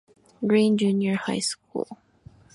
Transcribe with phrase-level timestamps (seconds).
[0.47, 1.87] Green Junior High School.